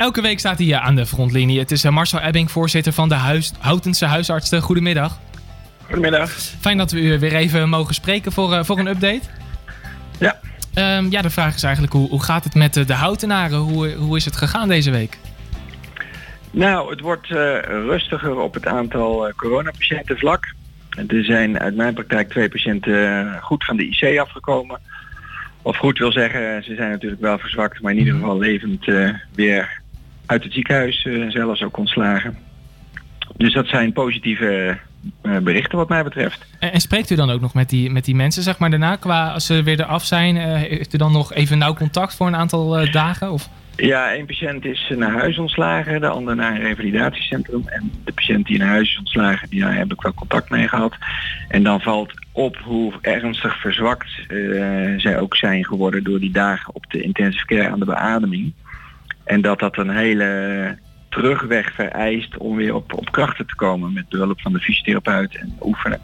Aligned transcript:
elke 0.00 0.20
week 0.20 0.38
staat 0.38 0.58
hij 0.58 0.76
aan 0.76 0.94
de 0.94 1.06
frontlinie. 1.06 1.58
Het 1.58 1.70
is 1.70 1.84
Marcel 1.84 2.20
Ebbing, 2.20 2.50
voorzitter 2.50 2.92
van 2.92 3.08
de 3.08 3.14
Huis, 3.14 3.52
Houtense 3.58 4.06
Huisartsen. 4.06 4.62
Goedemiddag. 4.62 5.18
Goedemiddag. 5.84 6.30
Fijn 6.60 6.76
dat 6.76 6.90
we 6.90 7.00
u 7.00 7.18
weer 7.18 7.34
even 7.34 7.68
mogen 7.68 7.94
spreken 7.94 8.32
voor, 8.32 8.64
voor 8.64 8.78
een 8.78 8.86
update. 8.86 9.20
Ja. 10.18 10.40
Um, 10.98 11.10
ja, 11.10 11.22
de 11.22 11.30
vraag 11.30 11.54
is 11.54 11.62
eigenlijk 11.62 11.92
hoe, 11.92 12.08
hoe 12.08 12.22
gaat 12.22 12.44
het 12.44 12.54
met 12.54 12.74
de 12.74 12.92
Houtenaren? 12.92 13.58
Hoe, 13.58 13.92
hoe 13.94 14.16
is 14.16 14.24
het 14.24 14.36
gegaan 14.36 14.68
deze 14.68 14.90
week? 14.90 15.18
Nou, 16.50 16.90
het 16.90 17.00
wordt 17.00 17.30
uh, 17.30 17.58
rustiger 17.62 18.38
op 18.38 18.54
het 18.54 18.66
aantal 18.66 19.28
uh, 19.28 19.34
coronapatiënten 19.34 20.18
vlak. 20.18 20.54
Er 21.08 21.24
zijn 21.24 21.58
uit 21.58 21.76
mijn 21.76 21.94
praktijk 21.94 22.30
twee 22.30 22.48
patiënten 22.48 23.38
goed 23.40 23.64
van 23.64 23.76
de 23.76 23.88
IC 23.88 24.18
afgekomen. 24.18 24.80
Of 25.62 25.76
goed 25.76 25.98
wil 25.98 26.12
zeggen, 26.12 26.64
ze 26.64 26.74
zijn 26.74 26.90
natuurlijk 26.90 27.20
wel 27.20 27.38
verzwakt, 27.38 27.80
maar 27.80 27.92
in 27.92 27.98
ieder 27.98 28.14
geval 28.14 28.38
levend 28.38 28.86
uh, 28.86 29.14
weer 29.34 29.79
uit 30.30 30.44
het 30.44 30.52
ziekenhuis 30.52 31.06
zelfs 31.28 31.62
ook 31.62 31.76
ontslagen. 31.76 32.38
Dus 33.36 33.52
dat 33.52 33.66
zijn 33.66 33.92
positieve 33.92 34.78
berichten 35.42 35.78
wat 35.78 35.88
mij 35.88 36.04
betreft. 36.04 36.46
En, 36.58 36.80
spreekt 36.80 37.10
u 37.10 37.14
dan 37.14 37.30
ook 37.30 37.40
nog 37.40 37.54
met 37.54 37.68
die, 37.68 37.90
met 37.90 38.04
die 38.04 38.14
mensen, 38.14 38.42
zeg 38.42 38.58
maar 38.58 38.70
daarna, 38.70 38.96
qua 38.96 39.32
als 39.32 39.46
ze 39.46 39.62
weer 39.62 39.80
eraf 39.80 40.04
zijn, 40.04 40.36
heeft 40.36 40.94
u 40.94 40.98
dan 40.98 41.12
nog 41.12 41.32
even 41.32 41.58
nauw 41.58 41.74
contact 41.74 42.14
voor 42.14 42.26
een 42.26 42.36
aantal 42.36 42.90
dagen? 42.90 43.32
Of? 43.32 43.48
Ja, 43.76 44.12
één 44.12 44.26
patiënt 44.26 44.64
is 44.64 44.92
naar 44.96 45.12
huis 45.12 45.38
ontslagen, 45.38 46.00
de 46.00 46.08
ander 46.08 46.36
naar 46.36 46.54
een 46.54 46.62
revalidatiecentrum. 46.62 47.62
En 47.66 47.92
de 48.04 48.12
patiënt 48.12 48.46
die 48.46 48.58
naar 48.58 48.68
huis 48.68 48.90
is 48.90 48.98
ontslagen, 48.98 49.50
die, 49.50 49.60
daar 49.60 49.76
heb 49.76 49.92
ik 49.92 50.00
wel 50.00 50.14
contact 50.14 50.50
mee 50.50 50.68
gehad. 50.68 50.94
En 51.48 51.62
dan 51.62 51.80
valt 51.80 52.12
op 52.32 52.56
hoe 52.56 52.92
ernstig 53.00 53.60
verzwakt 53.60 54.08
uh, 54.28 54.98
zij 54.98 55.18
ook 55.18 55.36
zijn 55.36 55.64
geworden 55.64 56.04
door 56.04 56.20
die 56.20 56.30
dagen 56.30 56.74
op 56.74 56.84
de 56.88 57.02
intensive 57.02 57.46
care 57.46 57.68
aan 57.68 57.78
de 57.78 57.84
beademing. 57.84 58.52
En 59.24 59.40
dat 59.40 59.58
dat 59.58 59.76
een 59.76 59.90
hele 59.90 60.78
terugweg 61.08 61.74
vereist 61.74 62.36
om 62.36 62.56
weer 62.56 62.74
op, 62.74 62.94
op 62.94 63.12
krachten 63.12 63.46
te 63.46 63.54
komen 63.54 63.92
met 63.92 64.08
behulp 64.08 64.40
van 64.40 64.52
de 64.52 64.58
fysiotherapeut 64.58 65.36
en 65.36 65.56
oefenen. 65.62 66.00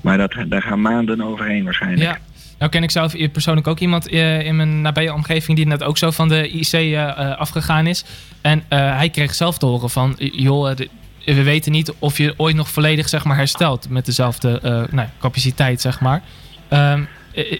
Maar 0.00 0.18
dat, 0.18 0.34
daar 0.46 0.62
gaan 0.62 0.80
maanden 0.80 1.22
overheen 1.22 1.64
waarschijnlijk. 1.64 2.02
Ja. 2.02 2.18
Nou 2.58 2.70
ken 2.70 2.82
ik 2.82 2.90
zelf 2.90 3.30
persoonlijk 3.32 3.66
ook 3.66 3.78
iemand 3.78 4.12
uh, 4.12 4.40
in 4.40 4.56
mijn 4.56 4.80
nabije 4.80 5.14
omgeving 5.14 5.56
die 5.56 5.66
net 5.66 5.82
ook 5.82 5.98
zo 5.98 6.10
van 6.10 6.28
de 6.28 6.48
IC 6.48 6.72
uh, 6.72 7.36
afgegaan 7.38 7.86
is. 7.86 8.04
En 8.40 8.62
hij 8.68 9.10
kreeg 9.10 9.34
zelf 9.34 9.58
te 9.58 9.66
horen 9.66 9.90
van, 9.90 10.14
joh, 10.18 10.76
we 11.24 11.42
weten 11.42 11.72
niet 11.72 11.94
of 11.98 12.18
je 12.18 12.34
ooit 12.36 12.56
nog 12.56 12.70
volledig 12.70 13.08
zeg 13.08 13.24
maar, 13.24 13.36
herstelt 13.36 13.88
met 13.90 14.06
dezelfde 14.06 14.60
nou, 14.90 15.08
capaciteit, 15.20 15.80
zeg 15.80 16.00
maar. 16.00 16.22
Um, 16.70 17.08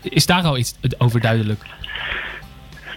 is 0.03 0.27
daar 0.27 0.43
al 0.43 0.59
iets 0.59 0.75
over 0.99 1.21
duidelijk? 1.21 1.62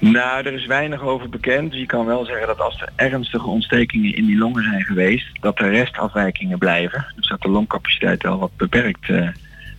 Nou, 0.02 0.46
er 0.46 0.54
is 0.54 0.66
weinig 0.66 1.02
over 1.02 1.30
bekend. 1.30 1.74
Je 1.74 1.86
kan 1.86 2.06
wel 2.06 2.26
zeggen 2.26 2.48
dat 2.48 2.60
als 2.60 2.82
er 2.82 2.90
ernstige 2.96 3.48
ontstekingen 3.48 4.16
in 4.16 4.26
die 4.26 4.38
longen 4.38 4.64
zijn 4.64 4.84
geweest, 4.84 5.28
dat 5.42 5.60
er 5.60 5.70
restafwijkingen 5.70 6.58
blijven. 6.58 7.06
Dus 7.16 7.28
dat 7.28 7.42
de 7.42 7.50
longcapaciteit 7.50 8.24
wel 8.24 8.40
wat 8.40 8.52
beperkt 8.58 9.12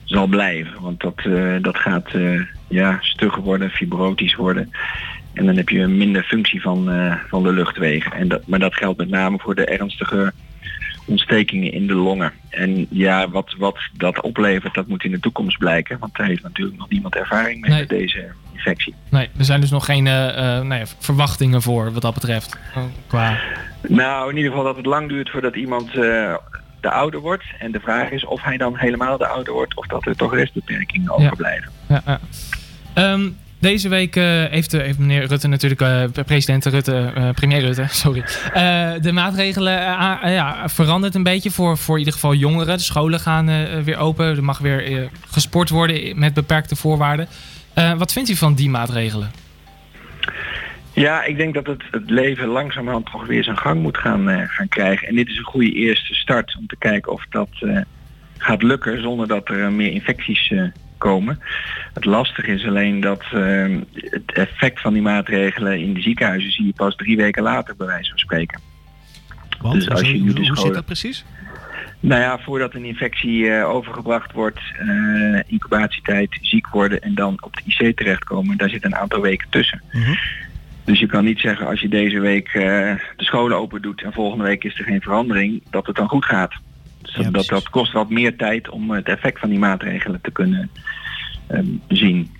zal 0.04 0.26
blijven. 0.26 0.80
Want 0.80 1.00
dat, 1.00 1.24
uh, 1.24 1.56
dat 1.62 1.76
gaat 1.76 2.14
uh, 2.14 2.40
ja, 2.68 2.98
stug 3.00 3.36
worden, 3.36 3.70
fibrotisch 3.70 4.34
worden. 4.34 4.72
En 5.32 5.46
dan 5.46 5.56
heb 5.56 5.68
je 5.68 5.80
een 5.80 5.96
minder 5.96 6.22
functie 6.22 6.62
van, 6.62 6.90
van 7.28 7.42
de 7.42 7.52
luchtwegen. 7.52 8.12
En 8.12 8.28
dat, 8.28 8.46
maar 8.46 8.58
dat 8.58 8.74
geldt 8.74 8.98
met 8.98 9.08
name 9.08 9.38
voor 9.38 9.54
de 9.54 9.64
ernstige 9.64 10.32
ontstekingen 11.04 11.72
in 11.72 11.86
de 11.86 11.94
longen. 11.94 12.32
En 12.48 12.86
ja, 12.90 13.28
wat, 13.28 13.54
wat 13.58 13.78
dat 13.92 14.20
oplevert, 14.20 14.74
dat 14.74 14.86
moet 14.86 15.04
in 15.04 15.10
de 15.10 15.20
toekomst 15.20 15.58
blijken. 15.58 15.98
Want 15.98 16.16
daar 16.16 16.26
heeft 16.26 16.42
natuurlijk 16.42 16.78
nog 16.78 16.88
niemand 16.88 17.14
ervaring 17.16 17.60
mee 17.60 17.70
nee. 17.70 17.80
met 17.80 17.88
deze 17.88 18.32
infectie. 18.52 18.94
Nee, 19.08 19.28
er 19.38 19.44
zijn 19.44 19.60
dus 19.60 19.70
nog 19.70 19.84
geen 19.84 20.04
nou 20.04 20.74
ja, 20.74 20.84
verwachtingen 20.98 21.62
voor 21.62 21.92
wat 21.92 22.02
dat 22.02 22.14
betreft. 22.14 22.58
Qua... 23.06 23.38
Nou, 23.88 24.30
in 24.30 24.36
ieder 24.36 24.50
geval 24.50 24.66
dat 24.66 24.76
het 24.76 24.86
lang 24.86 25.08
duurt 25.08 25.30
voordat 25.30 25.56
iemand 25.56 25.92
de 25.92 26.90
ouder 26.90 27.20
wordt. 27.20 27.44
En 27.58 27.72
de 27.72 27.80
vraag 27.80 28.10
is 28.10 28.24
of 28.24 28.42
hij 28.42 28.56
dan 28.56 28.76
helemaal 28.76 29.18
de 29.18 29.26
ouder 29.26 29.52
wordt 29.52 29.76
of 29.76 29.86
dat 29.86 30.06
er 30.06 30.16
toch 30.16 30.34
restbeperkingen 30.34 31.10
overblijven. 31.10 31.70
Ja, 31.88 32.02
ja. 32.06 32.20
Um, 33.12 33.36
deze 33.62 33.88
week 33.88 34.16
uh, 34.16 34.24
heeft, 34.44 34.72
heeft, 34.72 34.98
meneer 34.98 35.24
Rutte 35.24 35.48
natuurlijk, 35.48 35.80
uh, 35.80 36.24
president 36.26 36.64
Rutte, 36.64 37.12
premier 37.34 37.60
Rutte, 37.60 37.84
sorry, 38.04 38.22
de 39.00 39.12
maatregelen 39.12 39.72
ja, 40.30 40.68
veranderd 40.68 41.14
een 41.14 41.22
beetje 41.22 41.50
voor, 41.50 41.78
voor 41.78 41.94
in 41.94 41.98
ieder 41.98 42.14
geval 42.14 42.34
jongeren. 42.34 42.76
De 42.76 42.82
scholen 42.82 43.20
gaan 43.20 43.46
weer 43.84 43.96
open, 43.96 44.26
er 44.26 44.44
mag 44.44 44.58
weer 44.58 45.08
gesport 45.30 45.68
worden 45.68 46.18
met 46.18 46.34
beperkte 46.34 46.76
voorwaarden. 46.76 47.28
wat 47.98 48.12
vindt 48.12 48.30
u 48.30 48.34
van 48.34 48.54
die 48.54 48.70
maatregelen? 48.70 49.30
Ja, 50.92 51.24
ik 51.24 51.36
denk 51.36 51.54
dat 51.54 51.66
het, 51.66 51.82
het 51.90 52.10
leven 52.10 52.48
langzamerhand 52.48 53.06
toch 53.10 53.26
weer 53.26 53.44
zijn 53.44 53.58
gang 53.58 53.82
moet 53.82 53.98
gaan, 53.98 54.48
gaan 54.48 54.68
krijgen. 54.68 55.08
En 55.08 55.14
dit 55.14 55.28
is 55.28 55.38
een 55.38 55.44
goede 55.44 55.72
eerste 55.72 56.14
start 56.14 56.56
om 56.58 56.66
te 56.66 56.76
kijken 56.78 57.12
of 57.12 57.26
dat 57.30 57.48
gaat 58.38 58.62
lukken 58.62 59.02
zonder 59.02 59.28
dat 59.28 59.48
er 59.48 59.72
meer 59.72 59.90
infecties 59.90 60.52
komen. 61.02 61.40
Het 61.92 62.04
lastige 62.04 62.52
is 62.52 62.66
alleen 62.66 63.00
dat 63.00 63.24
het 64.06 64.32
effect 64.32 64.80
van 64.80 64.92
die 64.92 65.02
maatregelen 65.02 65.80
in 65.80 65.94
de 65.94 66.00
ziekenhuizen 66.00 66.52
zie 66.52 66.66
je 66.66 66.72
pas 66.72 66.96
drie 66.96 67.16
weken 67.16 67.42
later 67.42 67.76
bij 67.76 67.86
wijze 67.86 68.08
van 68.08 68.18
spreken. 68.18 68.60
Want, 69.60 69.74
dus 69.74 69.90
als 69.90 70.00
je 70.00 70.22
nu 70.22 70.32
de 70.32 70.44
school... 70.44 70.56
hoe 70.56 70.64
zit 70.64 70.74
dat 70.74 70.84
precies? 70.84 71.24
Nou 72.00 72.20
ja, 72.20 72.38
voordat 72.38 72.74
een 72.74 72.84
infectie 72.84 73.64
overgebracht 73.64 74.32
wordt, 74.32 74.60
incubatietijd, 75.46 76.38
ziek 76.40 76.68
worden 76.68 77.00
en 77.00 77.14
dan 77.14 77.36
op 77.40 77.56
de 77.56 77.62
IC 77.64 77.96
terechtkomen, 77.96 78.56
daar 78.56 78.68
zit 78.68 78.84
een 78.84 78.96
aantal 78.96 79.20
weken 79.20 79.48
tussen. 79.50 79.82
-huh. 79.88 80.18
Dus 80.84 81.00
je 81.00 81.06
kan 81.06 81.24
niet 81.24 81.40
zeggen 81.40 81.66
als 81.66 81.80
je 81.80 81.88
deze 81.88 82.20
week 82.20 82.54
uh, 82.54 82.62
de 83.16 83.24
scholen 83.24 83.56
open 83.56 83.82
doet 83.82 84.02
en 84.02 84.12
volgende 84.12 84.44
week 84.44 84.64
is 84.64 84.78
er 84.78 84.84
geen 84.84 85.00
verandering, 85.00 85.62
dat 85.70 85.86
het 85.86 85.96
dan 85.96 86.08
goed 86.08 86.24
gaat. 86.24 86.52
Ja, 87.02 87.30
dat, 87.30 87.46
dat 87.46 87.68
kost 87.68 87.92
wat 87.92 88.10
meer 88.10 88.36
tijd 88.36 88.68
om 88.68 88.90
het 88.90 89.08
effect 89.08 89.38
van 89.38 89.48
die 89.48 89.58
maatregelen 89.58 90.20
te 90.20 90.30
kunnen 90.30 90.70
um, 91.50 91.82
zien. 91.88 92.30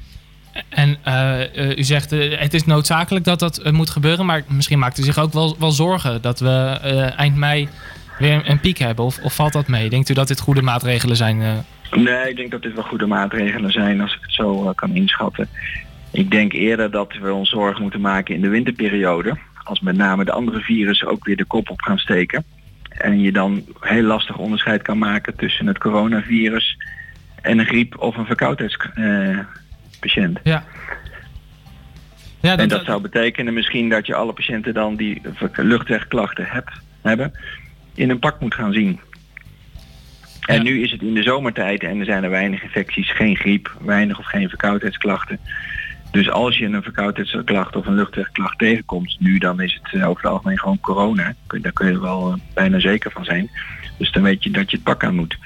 En 0.68 0.96
uh, 1.06 1.76
u 1.76 1.82
zegt 1.82 2.10
het 2.10 2.54
is 2.54 2.64
noodzakelijk 2.64 3.24
dat 3.24 3.38
dat 3.38 3.72
moet 3.72 3.90
gebeuren, 3.90 4.26
maar 4.26 4.44
misschien 4.48 4.78
maakt 4.78 4.98
u 4.98 5.02
zich 5.02 5.18
ook 5.18 5.32
wel, 5.32 5.56
wel 5.58 5.70
zorgen 5.70 6.22
dat 6.22 6.40
we 6.40 6.78
eind 7.16 7.36
mei 7.36 7.68
weer 8.18 8.42
een 8.48 8.60
piek 8.60 8.78
hebben. 8.78 9.04
Of, 9.04 9.18
of, 9.22 9.34
valt 9.34 9.52
dat 9.52 9.68
mee? 9.68 9.90
Denkt 9.90 10.08
u 10.08 10.14
dat 10.14 10.28
dit 10.28 10.40
goede 10.40 10.62
maatregelen 10.62 11.16
zijn? 11.16 11.64
Nee, 11.90 12.28
ik 12.28 12.36
denk 12.36 12.50
dat 12.50 12.62
dit 12.62 12.74
wel 12.74 12.84
goede 12.84 13.06
maatregelen 13.06 13.70
zijn 13.70 14.00
als 14.00 14.14
ik 14.14 14.20
het 14.20 14.32
zo 14.32 14.72
kan 14.74 14.94
inschatten. 14.94 15.48
Ik 16.10 16.30
denk 16.30 16.52
eerder 16.52 16.90
dat 16.90 17.12
we 17.20 17.32
ons 17.32 17.50
zorgen 17.50 17.82
moeten 17.82 18.00
maken 18.00 18.34
in 18.34 18.40
de 18.40 18.48
winterperiode. 18.48 19.38
Als 19.64 19.80
met 19.80 19.96
name 19.96 20.24
de 20.24 20.32
andere 20.32 20.60
virussen 20.60 21.08
ook 21.08 21.24
weer 21.24 21.36
de 21.36 21.44
kop 21.44 21.70
op 21.70 21.80
gaan 21.80 21.98
steken. 21.98 22.44
En 22.96 23.20
je 23.20 23.32
dan 23.32 23.64
heel 23.80 24.02
lastig 24.02 24.38
onderscheid 24.38 24.82
kan 24.82 24.98
maken 24.98 25.36
tussen 25.36 25.66
het 25.66 25.78
coronavirus 25.78 26.76
en 27.42 27.58
een 27.58 27.66
griep 27.66 27.98
of 27.98 28.16
een 28.16 28.26
verkoudheidspatiënt. 28.26 30.38
Ja. 30.42 30.64
Ja, 32.40 32.50
dat, 32.50 32.58
en 32.58 32.68
dat 32.68 32.84
zou 32.84 33.00
betekenen 33.00 33.54
misschien 33.54 33.88
dat 33.88 34.06
je 34.06 34.14
alle 34.14 34.32
patiënten 34.32 34.74
dan 34.74 34.96
die 34.96 35.22
luchtwegklachten 35.56 36.46
hebt, 36.46 36.72
hebben, 37.02 37.32
in 37.94 38.10
een 38.10 38.18
pak 38.18 38.40
moet 38.40 38.54
gaan 38.54 38.72
zien. 38.72 39.00
En 40.46 40.56
ja. 40.56 40.62
nu 40.62 40.82
is 40.82 40.90
het 40.90 41.02
in 41.02 41.14
de 41.14 41.22
zomertijd 41.22 41.82
en 41.82 41.98
er 41.98 42.04
zijn 42.04 42.24
er 42.24 42.30
weinig 42.30 42.62
infecties, 42.62 43.12
geen 43.12 43.36
griep, 43.36 43.76
weinig 43.80 44.18
of 44.18 44.26
geen 44.26 44.48
verkoudheidsklachten. 44.48 45.40
Dus 46.12 46.30
als 46.30 46.58
je 46.58 46.66
een 46.66 46.82
verkoudheidsklacht 46.82 47.76
of 47.76 47.86
een 47.86 47.94
luchtwegklacht 47.94 48.58
tegenkomt, 48.58 49.16
nu 49.18 49.38
dan 49.38 49.60
is 49.60 49.80
het 49.82 49.92
uh, 49.92 50.08
over 50.08 50.22
het 50.22 50.32
algemeen 50.32 50.58
gewoon 50.58 50.80
corona. 50.80 51.34
Daar 51.46 51.72
kun 51.72 51.86
je 51.86 52.00
wel 52.00 52.28
uh, 52.28 52.34
bijna 52.54 52.80
zeker 52.80 53.10
van 53.10 53.24
zijn. 53.24 53.50
Dus 53.98 54.12
dan 54.12 54.22
weet 54.22 54.42
je 54.42 54.50
dat 54.50 54.70
je 54.70 54.76
het 54.76 54.84
pak 54.84 55.04
aan 55.04 55.14
moet. 55.14 55.38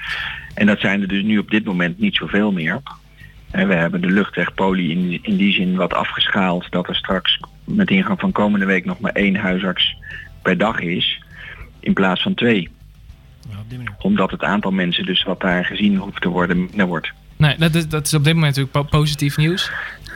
En 0.53 0.65
dat 0.65 0.79
zijn 0.79 1.01
er 1.01 1.07
dus 1.07 1.23
nu 1.23 1.37
op 1.37 1.49
dit 1.49 1.65
moment 1.65 1.99
niet 1.99 2.15
zoveel 2.15 2.51
meer. 2.51 2.81
En 3.51 3.67
we 3.67 3.73
hebben 3.73 4.01
de 4.01 4.09
luchtwegpolie 4.09 4.91
in, 4.91 5.19
in 5.23 5.37
die 5.37 5.53
zin 5.53 5.75
wat 5.75 5.93
afgeschaald 5.93 6.71
dat 6.71 6.87
er 6.87 6.95
straks 6.95 7.39
met 7.63 7.89
ingang 7.89 8.19
van 8.19 8.31
komende 8.31 8.65
week 8.65 8.85
nog 8.85 8.99
maar 8.99 9.11
één 9.11 9.35
huisarts 9.35 9.95
per 10.41 10.57
dag 10.57 10.79
is. 10.79 11.21
In 11.79 11.93
plaats 11.93 12.21
van 12.21 12.33
twee. 12.33 12.69
Ja, 13.49 13.77
Omdat 13.99 14.31
het 14.31 14.43
aantal 14.43 14.71
mensen 14.71 15.05
dus 15.05 15.23
wat 15.23 15.41
daar 15.41 15.65
gezien 15.65 15.95
hoeft 15.95 16.21
te 16.21 16.29
worden 16.29 16.57
minder 16.57 16.87
wordt. 16.87 17.11
Nee, 17.37 17.55
dat 17.57 17.75
is, 17.75 17.87
dat 17.87 18.05
is 18.05 18.13
op 18.13 18.23
dit 18.23 18.33
moment 18.33 18.55
natuurlijk 18.55 18.89
positief 18.89 19.37
nieuws. 19.37 19.71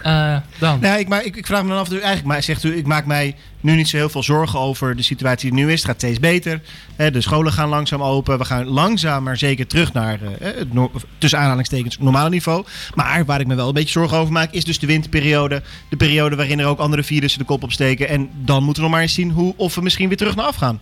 Uh, 0.06 0.38
dan? 0.60 0.80
Nou, 0.80 1.00
ik, 1.00 1.08
maar, 1.08 1.26
ik, 1.26 1.36
ik, 1.36 1.46
vraag 1.46 1.64
me 1.64 1.70
dan 1.70 1.78
af, 1.78 1.92
eigenlijk 1.92 2.24
maar, 2.24 2.44
zegt 2.44 2.64
u, 2.64 2.78
ik 2.78 2.86
maak 2.86 3.06
mij 3.06 3.36
nu 3.60 3.76
niet 3.76 3.90
zo 3.90 3.98
heel 3.98 4.10
veel 4.10 4.24
zorgen 4.24 4.60
over 4.60 4.96
de 4.96 5.02
situatie 5.02 5.52
die 5.52 5.66
nu 5.66 5.72
is. 5.72 5.80
Het 5.80 5.90
gaat 5.90 5.98
steeds 5.98 6.20
beter. 6.20 6.62
Hè, 6.96 7.12
de 7.12 7.22
scholen 7.22 7.52
gaan 7.52 7.70
langzaam 7.70 8.04
open. 8.04 8.38
We 8.38 8.46
gaan 8.46 8.66
langzaam 8.66 9.24
maar 9.24 9.38
zeker 9.38 9.68
terug 9.68 9.94
naar 9.94 10.20
uh, 10.22 10.30
het 10.42 10.74
no 10.74 10.92
tussen 11.18 11.40
aanhalingstekens 11.40 11.98
normale 11.98 12.30
niveau. 12.30 12.66
Maar 12.96 13.26
waar 13.26 13.40
ik 13.40 13.48
me 13.48 13.56
wel 13.56 13.68
een 13.68 13.74
beetje 13.74 14.00
zorgen 14.00 14.18
over 14.18 14.34
maak, 14.34 14.52
is 14.52 14.66
dus 14.66 14.80
de 14.80 14.88
winterperiode. 14.88 15.62
De 15.90 15.98
periode 15.98 16.36
waarin 16.36 16.60
er 16.60 16.68
ook 16.68 16.80
andere 16.80 17.04
virussen 17.04 17.40
de 17.40 17.46
kop 17.46 17.64
opsteken. 17.64 18.08
En 18.10 18.30
dan 18.34 18.64
moeten 18.64 18.84
we 18.84 18.90
nog 18.90 18.98
maar 18.98 19.02
eens 19.02 19.14
zien 19.14 19.32
hoe, 19.32 19.54
of 19.58 19.76
we 19.76 19.82
misschien 19.82 20.08
weer 20.08 20.18
terug 20.18 20.36
naar 20.36 20.46
af 20.46 20.56
gaan. 20.56 20.80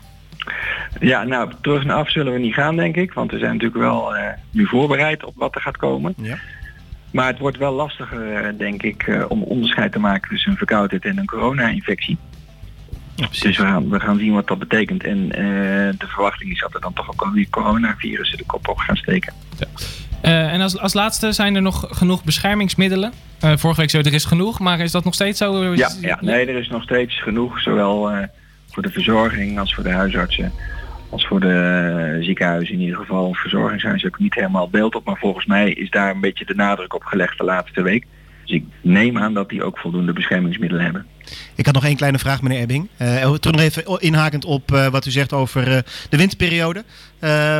Ja, 0.99 1.23
nou, 1.23 1.51
terug 1.61 1.85
naar 1.85 1.97
af 1.97 2.11
zullen 2.11 2.33
we 2.33 2.39
niet 2.39 2.53
gaan, 2.53 2.75
denk 2.75 2.95
ik. 2.95 3.13
Want 3.13 3.31
we 3.31 3.37
zijn 3.37 3.51
natuurlijk 3.51 3.81
wel 3.81 4.15
uh, 4.15 4.21
nu 4.51 4.65
voorbereid 4.65 5.23
op 5.23 5.33
wat 5.35 5.55
er 5.55 5.61
gaat 5.61 5.77
komen. 5.77 6.13
Ja. 6.17 6.37
Maar 7.11 7.27
het 7.27 7.39
wordt 7.39 7.57
wel 7.57 7.73
lastiger, 7.73 8.57
denk 8.57 8.83
ik, 8.83 9.25
om 9.27 9.43
onderscheid 9.43 9.91
te 9.91 9.99
maken 9.99 10.29
tussen 10.29 10.51
een 10.51 10.57
verkoudheid 10.57 11.05
en 11.05 11.17
een 11.17 11.25
corona-infectie. 11.25 12.17
dus 13.15 13.39
we 13.39 13.53
gaan, 13.53 13.89
we 13.89 13.99
gaan 13.99 14.17
zien 14.17 14.33
wat 14.33 14.47
dat 14.47 14.59
betekent. 14.59 15.03
En 15.03 15.29
de 15.97 16.07
verwachting 16.07 16.51
is 16.51 16.59
dat 16.59 16.73
er 16.73 16.81
dan 16.81 16.93
toch 16.93 17.11
ook 17.11 17.21
alweer 17.21 17.49
coronavirussen 17.49 18.37
de 18.37 18.45
kop 18.45 18.67
op 18.67 18.77
gaan 18.77 18.95
steken. 18.95 19.33
Ja. 20.21 20.49
en 20.49 20.61
als, 20.61 20.77
als 20.79 20.93
laatste 20.93 21.31
zijn 21.31 21.55
er 21.55 21.61
nog 21.61 21.87
genoeg 21.89 22.23
beschermingsmiddelen? 22.23 23.13
vorige 23.39 23.79
week 23.79 23.89
zo, 23.89 23.97
er 23.97 24.13
is 24.13 24.25
genoeg, 24.25 24.59
maar 24.59 24.79
is 24.79 24.91
dat 24.91 25.03
nog 25.03 25.13
steeds 25.13 25.37
zo? 25.37 25.63
Ja, 25.63 25.89
ja 26.01 26.17
nee, 26.21 26.45
er 26.45 26.57
is 26.57 26.69
nog 26.69 26.83
steeds 26.83 27.21
genoeg. 27.21 27.61
Zowel 27.61 28.11
voor 28.71 28.83
de 28.83 28.89
verzorging 28.89 29.59
als 29.59 29.73
voor 29.73 29.83
de 29.83 29.91
huisartsen 29.91 30.51
als 31.09 31.27
voor 31.27 31.39
de 31.39 32.17
ziekenhuizen 32.21 32.73
in 32.73 32.81
ieder 32.81 32.97
geval. 32.97 33.33
Verzorgingshuizen 33.33 34.07
ik 34.07 34.17
niet 34.17 34.33
helemaal 34.33 34.69
beeld 34.69 34.95
op, 34.95 35.05
maar 35.05 35.17
volgens 35.17 35.45
mij 35.45 35.71
is 35.71 35.89
daar 35.89 36.11
een 36.11 36.21
beetje 36.21 36.45
de 36.45 36.55
nadruk 36.55 36.93
op 36.93 37.03
gelegd 37.03 37.37
de 37.37 37.43
laatste 37.43 37.81
week. 37.81 38.05
Dus 38.49 38.57
ik 38.57 38.65
neem 38.81 39.17
aan 39.17 39.33
dat 39.33 39.49
die 39.49 39.63
ook 39.63 39.79
voldoende 39.79 40.13
beschermingsmiddelen 40.13 40.83
hebben. 40.83 41.05
Ik 41.55 41.65
had 41.65 41.73
nog 41.73 41.85
één 41.85 41.95
kleine 41.95 42.19
vraag, 42.19 42.41
meneer 42.41 42.59
Ebbing. 42.59 42.87
Uh, 43.01 43.33
terug 43.33 43.55
nog 43.55 43.65
even 43.65 43.99
inhakend 43.99 44.45
op 44.45 44.71
uh, 44.71 44.87
wat 44.87 45.05
u 45.05 45.11
zegt 45.11 45.33
over 45.33 45.67
uh, 45.67 45.77
de 46.09 46.17
winterperiode. 46.17 46.83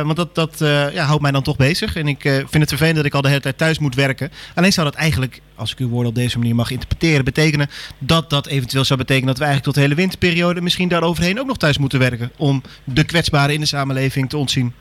want 0.04 0.16
dat, 0.16 0.34
dat 0.34 0.58
ja, 0.92 1.04
houdt 1.04 1.22
mij 1.22 1.30
dan 1.30 1.42
toch 1.42 1.56
bezig. 1.56 1.96
En 1.96 2.08
ik 2.08 2.20
vind 2.22 2.52
het 2.52 2.68
vervelend 2.68 2.96
dat 2.96 3.04
ik 3.04 3.14
al 3.14 3.22
de 3.22 3.28
hele 3.28 3.40
tijd 3.40 3.58
thuis 3.58 3.78
moet 3.78 3.94
werken. 3.94 4.30
Alleen 4.54 4.72
zou 4.72 4.86
dat 4.86 4.96
eigenlijk, 4.96 5.40
als 5.54 5.72
ik 5.72 5.78
uw 5.78 5.88
woorden 5.88 6.08
op 6.08 6.14
deze 6.14 6.38
manier 6.38 6.54
mag 6.54 6.70
interpreteren, 6.70 7.24
betekenen 7.24 7.68
dat 7.98 8.30
dat 8.30 8.46
eventueel 8.46 8.84
zou 8.84 8.98
betekenen 8.98 9.28
dat 9.28 9.38
we 9.38 9.44
eigenlijk 9.44 9.74
tot 9.74 9.82
de 9.82 9.88
hele 9.88 10.00
winterperiode 10.00 10.60
misschien 10.60 10.88
daar 10.88 11.02
overheen 11.02 11.40
ook 11.40 11.46
nog 11.46 11.56
thuis 11.56 11.78
moeten 11.78 11.98
werken. 11.98 12.30
Om 12.36 12.62
de 12.84 13.04
kwetsbaren 13.04 13.54
in 13.54 13.60
de 13.60 13.66
samenleving 13.66 14.28
te 14.28 14.36
ontzien. 14.36 14.72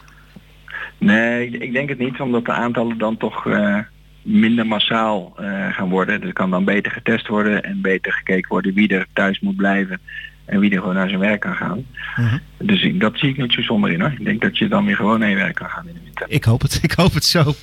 Nee, 0.97 1.49
ik 1.49 1.73
denk 1.73 1.89
het 1.89 1.99
niet, 1.99 2.19
omdat 2.19 2.45
de 2.45 2.51
aantallen 2.51 2.97
dan 2.97 3.17
toch 3.17 3.47
minder 4.29 4.67
massaal 4.67 5.35
uh, 5.39 5.73
gaan 5.73 5.89
worden. 5.89 6.23
Er 6.23 6.33
kan 6.33 6.49
dan 6.49 6.63
beter 6.63 6.91
getest 6.91 7.27
worden 7.27 7.63
en 7.63 7.81
beter 7.81 8.11
gekeken 8.13 8.49
worden 8.49 8.73
wie 8.73 8.87
er 8.87 9.07
thuis 9.13 9.39
moet 9.39 9.55
blijven 9.55 9.99
en 10.45 10.59
wie 10.59 10.71
er 10.71 10.79
gewoon 10.79 10.95
naar 10.95 11.07
zijn 11.07 11.19
werk 11.19 11.39
kan 11.39 11.55
gaan. 11.55 11.85
Mhm. 12.15 12.37
Dus 12.57 12.83
ik, 12.83 12.99
dat 12.99 13.17
zie 13.17 13.29
ik 13.29 13.37
niet 13.37 13.53
zo 13.53 13.61
zonder 13.61 13.91
in 13.91 14.01
hoor. 14.01 14.11
Ik 14.11 14.25
denk 14.25 14.41
dat 14.41 14.57
je 14.57 14.67
dan 14.67 14.85
weer 14.85 14.95
gewoon 14.95 15.19
naar 15.19 15.29
je 15.29 15.35
werk 15.35 15.55
kan 15.55 15.69
gaan 15.69 15.87
in 15.87 15.93
de 15.93 15.99
winter. 16.03 16.25
Ik 16.29 16.43
hoop 16.43 16.61
het, 16.61 16.79
ik 16.89 16.91
hoop 16.91 17.13
het 17.13 17.25
zo. 17.25 17.53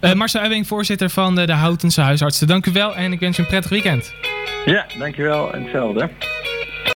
uh, 0.00 0.12
Marcel 0.12 0.42
Ebbing, 0.42 0.66
voorzitter 0.66 1.10
van 1.10 1.34
de, 1.34 1.46
de 1.46 1.52
Houtense 1.52 2.00
Huisartsen. 2.00 2.46
Dank 2.46 2.66
u 2.66 2.72
wel 2.72 2.96
en 2.96 3.12
ik 3.12 3.20
wens 3.20 3.38
u 3.38 3.42
een 3.42 3.48
prettig 3.48 3.70
weekend. 3.70 4.14
Ja, 4.64 4.86
dankjewel 4.98 5.54
en 5.54 5.62
hetzelfde. 5.62 6.10